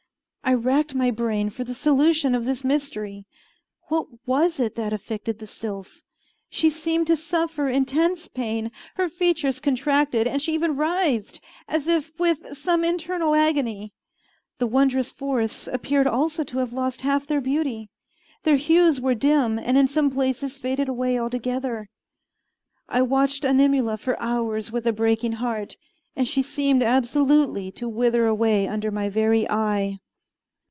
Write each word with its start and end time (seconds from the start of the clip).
I 0.43 0.53
racked 0.55 0.93
my 0.93 1.11
brain 1.11 1.49
for 1.49 1.63
the 1.63 1.73
solution 1.73 2.35
of 2.35 2.43
this 2.43 2.61
mystery. 2.65 3.25
What 3.87 4.07
was 4.25 4.59
it 4.59 4.75
that 4.75 4.91
afflicted 4.91 5.39
the 5.39 5.47
sylph? 5.47 6.01
She 6.49 6.69
seemed 6.69 7.07
to 7.07 7.15
suffer 7.15 7.69
intense 7.69 8.27
pain. 8.27 8.69
Her 8.95 9.07
features 9.07 9.61
contracted, 9.61 10.27
and 10.27 10.41
she 10.41 10.51
even 10.53 10.75
writhed, 10.75 11.39
as 11.69 11.87
if 11.87 12.11
with 12.19 12.57
some 12.57 12.83
internal 12.83 13.33
agony. 13.33 13.93
The 14.57 14.67
wondrous 14.67 15.09
forests 15.09 15.69
appeared 15.71 16.05
also 16.05 16.43
to 16.43 16.57
have 16.57 16.73
lost 16.73 16.99
half 16.99 17.25
their 17.25 17.39
beauty. 17.39 17.89
Their 18.43 18.57
hues 18.57 18.99
were 18.99 19.15
dim 19.15 19.57
and 19.57 19.77
in 19.77 19.87
some 19.87 20.09
places 20.11 20.57
faded 20.57 20.89
away 20.89 21.17
altogether. 21.17 21.87
I 22.89 23.03
watched 23.03 23.45
Animula 23.45 23.95
for 23.95 24.21
hours 24.21 24.69
with 24.69 24.85
a 24.85 24.91
breaking 24.91 25.33
heart, 25.33 25.77
and 26.13 26.27
she 26.27 26.41
seemed 26.41 26.83
absolutely 26.83 27.71
to 27.73 27.87
wither 27.87 28.25
away 28.27 28.67
under 28.67 28.91
my 28.91 29.07
very 29.07 29.49
eye. 29.49 29.99